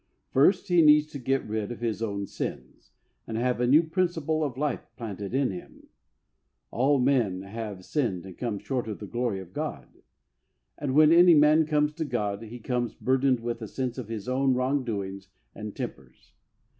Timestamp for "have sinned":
7.43-8.25